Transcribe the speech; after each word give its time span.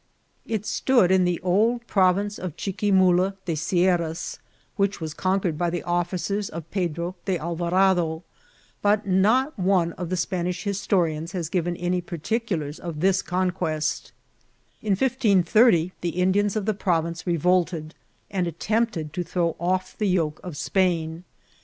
It 0.47 0.65
stood 0.65 1.11
in 1.11 1.25
the 1.25 1.39
old 1.41 1.85
province 1.85 2.39
of 2.39 2.55
Chiquimula 2.57 3.35
de 3.45 3.53
Sierras, 3.53 4.39
which 4.75 4.99
was 4.99 5.13
conquered 5.13 5.59
by 5.59 5.69
the 5.69 5.83
officers 5.83 6.49
of 6.49 6.67
Pedro 6.71 7.15
de 7.25 7.37
Alvara 7.37 7.93
do, 7.93 8.23
but 8.81 9.05
not 9.05 9.59
one 9.59 9.93
of 9.93 10.09
the 10.09 10.17
Spanish 10.17 10.63
historians 10.63 11.33
has 11.33 11.49
given 11.49 11.77
any 11.77 12.01
particulars 12.01 12.79
of 12.79 13.01
this 13.01 13.21
oonquest 13.21 14.11
In 14.81 14.93
1530 14.93 15.91
the 16.01 16.09
Indians 16.09 16.55
of 16.55 16.65
the 16.65 16.73
province 16.73 17.27
revolted, 17.27 17.93
and 18.31 18.47
attempted 18.47 19.13
to 19.13 19.21
throw 19.23 19.55
off 19.59 19.95
the 19.95 20.07
yoke 20.07 20.39
of 20.43 20.57
Spain. 20.57 21.25